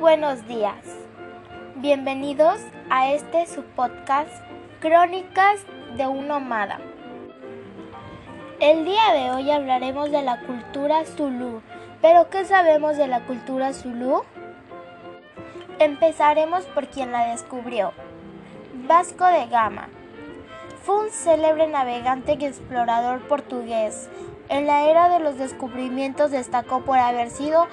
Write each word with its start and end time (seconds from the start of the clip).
Buenos 0.00 0.48
días. 0.48 0.84
Bienvenidos 1.76 2.58
a 2.90 3.12
este 3.12 3.46
su 3.46 3.62
podcast 3.62 4.28
Crónicas 4.80 5.60
de 5.96 6.08
un 6.08 6.26
nómada. 6.26 6.80
El 8.58 8.84
día 8.84 9.12
de 9.12 9.30
hoy 9.30 9.50
hablaremos 9.52 10.10
de 10.10 10.22
la 10.22 10.40
cultura 10.40 11.04
Zulu. 11.04 11.62
¿Pero 12.02 12.28
qué 12.28 12.44
sabemos 12.44 12.96
de 12.96 13.06
la 13.06 13.20
cultura 13.20 13.72
Zulu? 13.72 14.24
Empezaremos 15.78 16.64
por 16.66 16.88
quien 16.88 17.12
la 17.12 17.28
descubrió. 17.28 17.92
Vasco 18.88 19.26
de 19.26 19.46
Gama. 19.46 19.88
Fue 20.82 21.04
un 21.04 21.10
célebre 21.10 21.68
navegante 21.68 22.36
y 22.38 22.44
explorador 22.44 23.20
portugués. 23.28 24.10
En 24.48 24.66
la 24.66 24.88
era 24.88 25.08
de 25.08 25.20
los 25.20 25.38
descubrimientos 25.38 26.32
destacó 26.32 26.80
por 26.80 26.98
haber 26.98 27.30
sido 27.30 27.68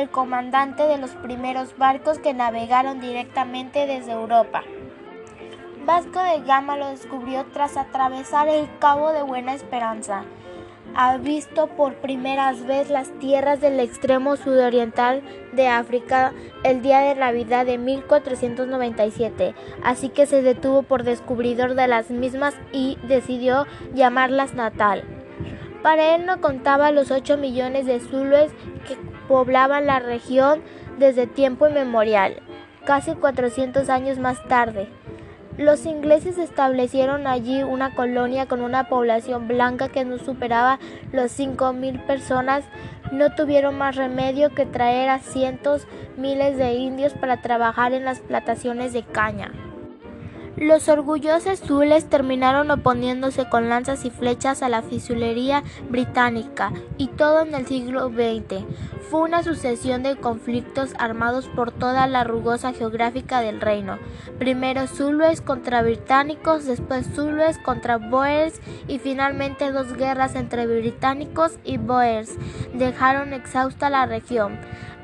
el 0.00 0.08
comandante 0.08 0.84
de 0.84 0.98
los 0.98 1.10
primeros 1.10 1.76
barcos 1.76 2.18
que 2.18 2.32
navegaron 2.32 3.00
directamente 3.00 3.86
desde 3.86 4.12
Europa. 4.12 4.62
Vasco 5.84 6.22
de 6.22 6.40
Gama 6.46 6.76
lo 6.76 6.88
descubrió 6.88 7.44
tras 7.52 7.76
atravesar 7.76 8.48
el 8.48 8.68
Cabo 8.78 9.12
de 9.12 9.22
Buena 9.22 9.52
Esperanza. 9.52 10.24
Ha 10.94 11.16
visto 11.16 11.68
por 11.68 11.94
primera 11.96 12.52
vez 12.52 12.90
las 12.90 13.10
tierras 13.18 13.60
del 13.60 13.80
extremo 13.80 14.36
sudoriental 14.36 15.22
de 15.52 15.68
África 15.68 16.32
el 16.64 16.82
día 16.82 17.00
de 17.00 17.14
Navidad 17.14 17.66
de 17.66 17.78
1497, 17.78 19.54
así 19.82 20.08
que 20.10 20.26
se 20.26 20.42
detuvo 20.42 20.82
por 20.82 21.02
descubridor 21.02 21.74
de 21.74 21.88
las 21.88 22.10
mismas 22.10 22.54
y 22.72 22.98
decidió 23.08 23.66
llamarlas 23.94 24.54
Natal. 24.54 25.04
Para 25.82 26.14
él 26.14 26.26
no 26.26 26.40
contaba 26.40 26.92
los 26.92 27.10
8 27.10 27.36
millones 27.38 27.86
de 27.86 27.98
zulúes 27.98 28.52
que 28.86 28.96
poblaban 29.32 29.86
la 29.86 29.98
región 29.98 30.60
desde 30.98 31.26
tiempo 31.26 31.66
inmemorial, 31.66 32.42
casi 32.84 33.14
400 33.14 33.88
años 33.88 34.18
más 34.18 34.46
tarde. 34.46 34.90
Los 35.56 35.86
ingleses 35.86 36.36
establecieron 36.36 37.26
allí 37.26 37.62
una 37.62 37.94
colonia 37.94 38.44
con 38.44 38.60
una 38.60 38.90
población 38.90 39.48
blanca 39.48 39.88
que 39.88 40.04
no 40.04 40.18
superaba 40.18 40.78
los 41.12 41.38
5.000 41.38 42.04
personas. 42.04 42.62
No 43.10 43.34
tuvieron 43.34 43.78
más 43.78 43.96
remedio 43.96 44.50
que 44.50 44.66
traer 44.66 45.08
a 45.08 45.18
cientos 45.18 45.86
miles 46.18 46.58
de 46.58 46.74
indios 46.74 47.14
para 47.14 47.40
trabajar 47.40 47.94
en 47.94 48.04
las 48.04 48.20
plantaciones 48.20 48.92
de 48.92 49.02
caña. 49.02 49.50
Los 50.62 50.88
orgullosos 50.88 51.60
azules 51.60 52.08
terminaron 52.08 52.70
oponiéndose 52.70 53.48
con 53.48 53.68
lanzas 53.68 54.04
y 54.04 54.10
flechas 54.10 54.62
a 54.62 54.68
la 54.68 54.82
fisulería 54.82 55.64
británica, 55.90 56.72
y 56.98 57.08
todo 57.08 57.40
en 57.40 57.52
el 57.56 57.66
siglo 57.66 58.10
XX. 58.10 58.64
Fue 59.10 59.22
una 59.22 59.42
sucesión 59.42 60.04
de 60.04 60.14
conflictos 60.14 60.92
armados 61.00 61.48
por 61.48 61.72
toda 61.72 62.06
la 62.06 62.22
rugosa 62.22 62.72
geográfica 62.72 63.40
del 63.40 63.60
reino. 63.60 63.98
Primero 64.38 64.86
zulúes 64.86 65.40
contra 65.40 65.82
británicos, 65.82 66.64
después 66.64 67.08
zulúes 67.12 67.58
contra 67.58 67.96
boers 67.96 68.60
y 68.86 69.00
finalmente 69.00 69.72
dos 69.72 69.92
guerras 69.94 70.36
entre 70.36 70.68
británicos 70.68 71.58
y 71.64 71.78
boers 71.78 72.36
dejaron 72.72 73.32
exhausta 73.32 73.90
la 73.90 74.06
región. 74.06 74.60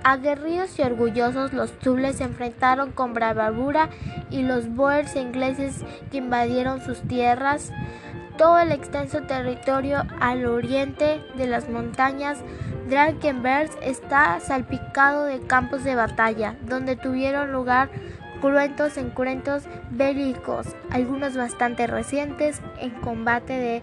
Aguerridos 0.08 0.78
y 0.78 0.82
orgullosos, 0.82 1.52
los 1.52 1.70
Zules 1.84 2.16
se 2.16 2.24
enfrentaron 2.24 2.92
con 2.92 3.12
bravura 3.12 3.90
y 4.30 4.42
los 4.42 4.74
Boers 4.74 5.16
ingleses 5.16 5.84
que 6.10 6.16
invadieron 6.16 6.80
sus 6.80 7.02
tierras. 7.02 7.70
Todo 8.38 8.58
el 8.58 8.72
extenso 8.72 9.20
territorio 9.24 10.06
al 10.18 10.46
oriente 10.46 11.20
de 11.36 11.46
las 11.46 11.68
montañas 11.68 12.38
Drakensberg 12.88 13.68
está 13.82 14.40
salpicado 14.40 15.24
de 15.24 15.40
campos 15.40 15.84
de 15.84 15.94
batalla, 15.94 16.56
donde 16.62 16.96
tuvieron 16.96 17.52
lugar 17.52 17.90
cruentos 18.40 18.96
encuentros 18.96 19.64
bélicos, 19.90 20.68
algunos 20.88 21.36
bastante 21.36 21.86
recientes, 21.86 22.62
en 22.80 22.92
combate 23.02 23.52
de 23.52 23.82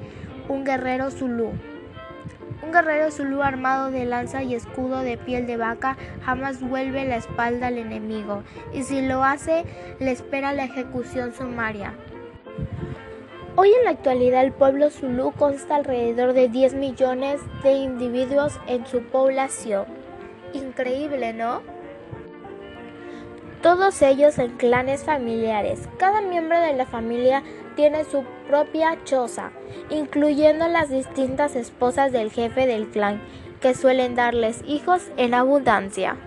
un 0.50 0.64
guerrero 0.64 1.12
zulú. 1.12 1.52
Un 2.66 2.72
guerrero 2.72 3.12
zulú 3.12 3.44
armado 3.44 3.92
de 3.92 4.06
lanza 4.06 4.42
y 4.42 4.56
escudo 4.56 5.02
de 5.02 5.18
piel 5.18 5.46
de 5.46 5.56
vaca 5.56 5.98
jamás 6.24 6.62
vuelve 6.62 7.06
la 7.06 7.18
espalda 7.18 7.68
al 7.68 7.78
enemigo, 7.78 8.42
y 8.74 8.82
si 8.82 9.04
lo 9.04 9.24
hace, 9.24 9.66
le 10.00 10.10
espera 10.10 10.52
la 10.52 10.64
ejecución 10.64 11.32
sumaria. 11.32 11.94
Hoy 13.56 13.72
en 13.72 13.84
la 13.84 13.92
actualidad 13.92 14.44
el 14.44 14.52
pueblo 14.52 14.90
zulú 14.90 15.32
consta 15.34 15.76
alrededor 15.76 16.34
de 16.34 16.50
10 16.50 16.74
millones 16.74 17.40
de 17.62 17.74
individuos 17.74 18.60
en 18.66 18.86
su 18.88 19.04
población. 19.04 19.86
Increíble, 20.54 21.34
¿no? 21.34 21.62
Todos 23.62 24.02
ellos 24.02 24.40
en 24.40 24.58
clanes 24.58 25.04
familiares. 25.04 25.88
Cada 25.98 26.22
miembro 26.22 26.60
de 26.60 26.74
la 26.74 26.86
familia 26.88 27.44
tiene 27.76 28.04
su 28.06 28.24
propia 28.48 28.98
choza, 29.04 29.52
incluyendo 29.90 30.68
las 30.68 30.90
distintas 30.90 31.56
esposas 31.56 32.12
del 32.12 32.32
jefe 32.32 32.66
del 32.66 32.88
clan, 32.88 33.22
que 33.62 33.74
suelen 33.74 34.16
darles 34.16 34.62
hijos 34.66 35.12
en 35.18 35.34
abundancia. 35.34 36.18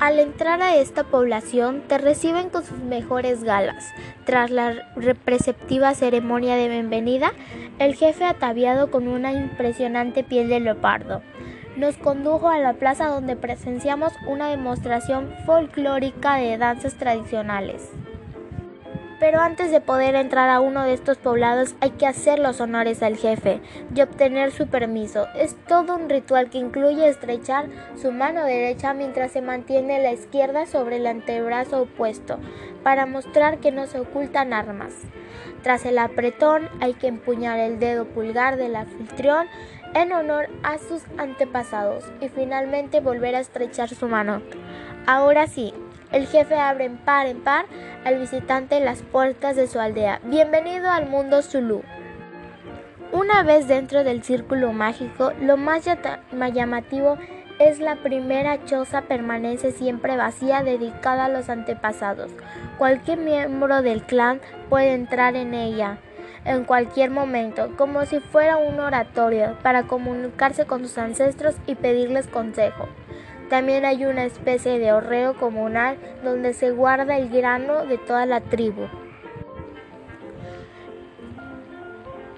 Al 0.00 0.20
entrar 0.20 0.62
a 0.62 0.76
esta 0.76 1.02
población 1.04 1.82
te 1.88 1.98
reciben 1.98 2.50
con 2.50 2.64
sus 2.64 2.78
mejores 2.78 3.42
galas. 3.42 3.84
Tras 4.24 4.50
la 4.50 4.92
repreceptiva 4.94 5.92
ceremonia 5.94 6.54
de 6.54 6.68
bienvenida, 6.68 7.32
el 7.80 7.96
jefe 7.96 8.24
ataviado 8.24 8.92
con 8.92 9.08
una 9.08 9.32
impresionante 9.32 10.22
piel 10.22 10.48
de 10.48 10.60
leopardo 10.60 11.22
nos 11.78 11.96
condujo 11.96 12.48
a 12.48 12.58
la 12.58 12.74
plaza 12.74 13.06
donde 13.06 13.36
presenciamos 13.36 14.12
una 14.26 14.48
demostración 14.48 15.32
folclórica 15.46 16.34
de 16.34 16.58
danzas 16.58 16.94
tradicionales. 16.94 17.92
Pero 19.20 19.40
antes 19.40 19.72
de 19.72 19.80
poder 19.80 20.14
entrar 20.14 20.48
a 20.48 20.60
uno 20.60 20.84
de 20.84 20.92
estos 20.92 21.18
poblados 21.18 21.74
hay 21.80 21.90
que 21.90 22.06
hacer 22.06 22.38
los 22.38 22.60
honores 22.60 23.02
al 23.02 23.16
jefe 23.16 23.60
y 23.94 24.00
obtener 24.00 24.52
su 24.52 24.68
permiso. 24.68 25.26
Es 25.34 25.56
todo 25.66 25.96
un 25.96 26.08
ritual 26.08 26.50
que 26.50 26.58
incluye 26.58 27.08
estrechar 27.08 27.66
su 28.00 28.12
mano 28.12 28.44
derecha 28.44 28.94
mientras 28.94 29.32
se 29.32 29.42
mantiene 29.42 30.00
la 30.02 30.12
izquierda 30.12 30.66
sobre 30.66 30.96
el 30.96 31.06
antebrazo 31.06 31.82
opuesto 31.82 32.38
para 32.84 33.06
mostrar 33.06 33.58
que 33.58 33.72
no 33.72 33.86
se 33.86 33.98
ocultan 33.98 34.52
armas. 34.52 34.94
Tras 35.62 35.84
el 35.84 35.98
apretón 35.98 36.68
hay 36.80 36.94
que 36.94 37.08
empuñar 37.08 37.58
el 37.58 37.80
dedo 37.80 38.04
pulgar 38.04 38.56
del 38.56 38.76
anfitrión 38.76 39.46
en 39.94 40.12
honor 40.12 40.48
a 40.62 40.78
sus 40.78 41.02
antepasados 41.16 42.04
y 42.20 42.28
finalmente 42.28 43.00
volver 43.00 43.34
a 43.34 43.40
estrechar 43.40 43.88
su 43.88 44.06
mano. 44.06 44.42
Ahora 45.06 45.46
sí, 45.46 45.74
el 46.12 46.26
jefe 46.26 46.54
abre 46.54 46.84
en 46.84 46.96
par 46.96 47.26
en 47.26 47.40
par 47.40 47.66
al 48.04 48.18
visitante 48.18 48.80
las 48.80 49.02
puertas 49.02 49.56
de 49.56 49.66
su 49.66 49.78
aldea. 49.80 50.20
Bienvenido 50.24 50.90
al 50.90 51.08
mundo 51.08 51.42
Zulu. 51.42 51.82
Una 53.12 53.42
vez 53.42 53.68
dentro 53.68 54.04
del 54.04 54.22
círculo 54.22 54.72
mágico, 54.72 55.32
lo 55.40 55.56
más 55.56 55.84
llamativo 56.52 57.18
es 57.58 57.80
la 57.80 57.96
primera 57.96 58.64
choza 58.64 59.02
permanece 59.02 59.72
siempre 59.72 60.16
vacía 60.16 60.62
dedicada 60.62 61.24
a 61.24 61.28
los 61.28 61.48
antepasados. 61.48 62.30
Cualquier 62.76 63.18
miembro 63.18 63.82
del 63.82 64.02
clan 64.02 64.40
puede 64.68 64.92
entrar 64.92 65.36
en 65.36 65.54
ella 65.54 65.98
en 66.44 66.64
cualquier 66.64 67.10
momento, 67.10 67.70
como 67.76 68.06
si 68.06 68.20
fuera 68.20 68.56
un 68.56 68.80
oratorio, 68.80 69.56
para 69.62 69.82
comunicarse 69.82 70.64
con 70.64 70.82
sus 70.82 70.96
ancestros 70.96 71.56
y 71.66 71.74
pedirles 71.74 72.26
consejo. 72.26 72.88
También 73.48 73.84
hay 73.84 74.04
una 74.04 74.24
especie 74.24 74.78
de 74.78 74.92
horreo 74.92 75.34
comunal 75.34 75.96
donde 76.22 76.52
se 76.52 76.70
guarda 76.70 77.16
el 77.16 77.30
grano 77.30 77.86
de 77.86 77.96
toda 77.96 78.26
la 78.26 78.40
tribu. 78.40 78.86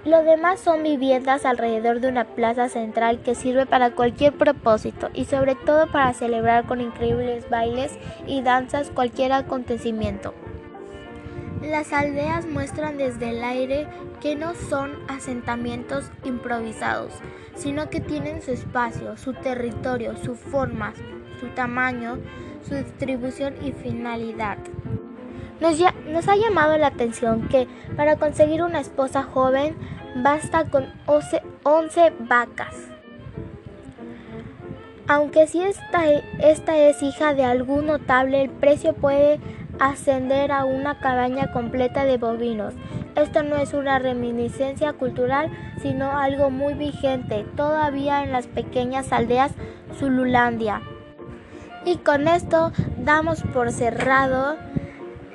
Lo 0.05 0.23
demás 0.23 0.61
son 0.61 0.83
viviendas 0.83 1.45
alrededor 1.45 2.01
de 2.01 2.09
una 2.09 2.25
plaza 2.25 2.69
central 2.69 3.21
que 3.23 3.35
sirve 3.35 3.67
para 3.67 3.91
cualquier 3.91 4.33
propósito 4.33 5.11
y 5.13 5.27
sobre 5.27 5.57
todo 5.57 5.89
para 5.89 6.15
celebrar 6.15 6.65
con 6.65 6.81
increíbles 6.81 7.51
bailes 7.51 7.99
y 8.27 8.41
danzas 8.41 8.91
cualquier 8.91 9.33
acontecimiento. 9.33 10.33
Las 11.63 11.93
aldeas 11.93 12.47
muestran 12.47 12.97
desde 12.97 13.31
el 13.31 13.45
aire 13.45 13.87
que 14.21 14.35
no 14.35 14.55
son 14.55 14.93
asentamientos 15.09 16.11
improvisados, 16.25 17.13
sino 17.55 17.91
que 17.91 18.01
tienen 18.01 18.41
su 18.41 18.53
espacio, 18.53 19.19
su 19.19 19.35
territorio, 19.35 20.17
su 20.17 20.37
forma, 20.37 20.95
su 21.39 21.49
tamaño, 21.49 22.19
su 22.67 22.75
distribución 22.75 23.55
y 23.63 23.73
finalidad. 23.73 24.57
Nos, 25.61 26.29
ha 26.29 26.37
llamado 26.37 26.79
la 26.79 26.87
atención 26.87 27.49
que 27.49 27.69
para 27.95 28.17
conseguir 28.17 28.63
una 28.63 28.81
esposa 28.81 29.23
joven 29.23 29.77
basta 30.17 30.65
con 30.65 30.87
11 31.07 32.13
vacas. 32.21 32.75
Aunque 35.07 35.47
si 35.47 35.61
esta, 35.61 36.09
esta 36.39 36.79
es 36.79 37.03
hija 37.03 37.35
de 37.35 37.45
algún 37.45 37.87
notable, 37.87 38.43
el 38.43 38.51
precio 38.51 38.95
puede 38.95 39.41
ascender 39.81 40.53
a 40.53 40.65
una 40.65 40.99
cabaña 40.99 41.51
completa 41.51 42.05
de 42.05 42.19
bovinos. 42.19 42.75
Esto 43.17 43.43
no 43.43 43.57
es 43.57 43.73
una 43.73 43.99
reminiscencia 43.99 44.93
cultural, 44.93 45.51
sino 45.83 46.17
algo 46.17 46.51
muy 46.51 46.75
vigente 46.75 47.45
todavía 47.57 48.23
en 48.23 48.31
las 48.31 48.47
pequeñas 48.47 49.13
aldeas 49.13 49.53
Zululandia. 49.99 50.83
Y 51.85 51.97
con 51.97 52.29
esto 52.29 52.73
damos 52.99 53.43
por 53.43 53.73
cerrado 53.73 54.57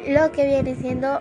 lo 0.07 0.31
que 0.31 0.45
viene 0.45 0.75
siendo 0.75 1.19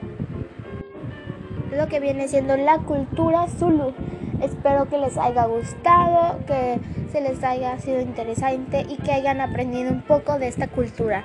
lo 1.72 1.88
que 1.88 1.98
viene 1.98 2.28
siendo 2.28 2.56
la 2.56 2.78
cultura 2.78 3.48
Zulu. 3.48 3.94
Espero 4.40 4.88
que 4.88 4.98
les 4.98 5.16
haya 5.16 5.46
gustado, 5.46 6.44
que 6.46 6.78
se 7.10 7.20
les 7.20 7.42
haya 7.42 7.78
sido 7.80 8.00
interesante 8.00 8.86
y 8.88 8.96
que 8.96 9.12
hayan 9.12 9.40
aprendido 9.40 9.90
un 9.90 10.02
poco 10.02 10.38
de 10.38 10.48
esta 10.48 10.68
cultura. 10.68 11.24